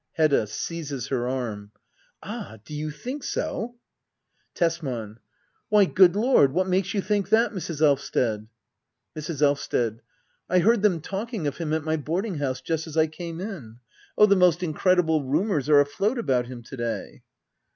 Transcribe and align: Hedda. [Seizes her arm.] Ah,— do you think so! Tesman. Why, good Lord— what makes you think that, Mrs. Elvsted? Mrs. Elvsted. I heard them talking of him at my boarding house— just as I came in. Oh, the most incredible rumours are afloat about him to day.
Hedda. 0.13 0.47
[Seizes 0.47 1.09
her 1.09 1.27
arm.] 1.27 1.73
Ah,— 2.23 2.57
do 2.65 2.73
you 2.73 2.89
think 2.89 3.23
so! 3.23 3.75
Tesman. 4.55 5.19
Why, 5.69 5.85
good 5.85 6.15
Lord— 6.15 6.53
what 6.53 6.67
makes 6.67 6.95
you 6.95 7.01
think 7.01 7.29
that, 7.29 7.51
Mrs. 7.51 7.83
Elvsted? 7.83 8.47
Mrs. 9.15 9.43
Elvsted. 9.43 9.99
I 10.49 10.57
heard 10.57 10.81
them 10.81 11.01
talking 11.01 11.45
of 11.45 11.57
him 11.57 11.71
at 11.71 11.83
my 11.83 11.97
boarding 11.97 12.39
house— 12.39 12.61
just 12.61 12.87
as 12.87 12.97
I 12.97 13.05
came 13.05 13.39
in. 13.39 13.77
Oh, 14.17 14.25
the 14.25 14.35
most 14.35 14.63
incredible 14.63 15.23
rumours 15.23 15.69
are 15.69 15.79
afloat 15.81 16.17
about 16.17 16.47
him 16.47 16.63
to 16.63 16.75
day. 16.75 17.21